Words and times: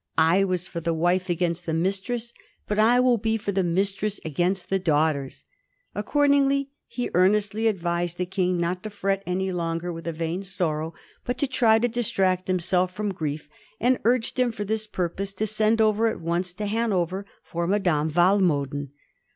"I 0.35 0.43
was 0.43 0.65
for 0.65 0.79
the 0.79 0.95
wife 0.95 1.29
against 1.29 1.67
the 1.67 1.75
mistress, 1.75 2.33
but 2.67 2.79
I 2.79 2.99
will 2.99 3.19
be 3.19 3.37
for 3.37 3.51
the 3.51 3.61
mistress 3.61 4.19
against 4.25 4.69
the 4.71 4.79
daughters." 4.79 5.45
Accord 5.93 6.31
ingly 6.31 6.69
he 6.87 7.11
earnestly 7.13 7.67
advised 7.67 8.17
the 8.17 8.25
King 8.25 8.57
not 8.57 8.81
to 8.81 8.89
fret 8.89 9.21
any 9.27 9.51
longer 9.51 9.93
with 9.93 10.07
a 10.07 10.11
vain 10.11 10.41
sorrow, 10.41 10.95
but 11.23 11.37
to 11.37 11.45
try 11.45 11.77
to 11.77 11.87
distract 11.87 12.47
himself 12.47 12.91
from 12.91 13.13
grief, 13.13 13.47
and 13.79 13.99
urged 14.03 14.39
him, 14.39 14.51
for 14.51 14.65
this 14.65 14.87
purpose, 14.87 15.35
to 15.35 15.45
send 15.45 15.79
over 15.79 16.07
at 16.07 16.19
once 16.19 16.51
to 16.53 16.65
Hanover 16.65 17.23
for 17.43 17.67
Madame 17.67 18.09
Walmoden. 18.09 18.89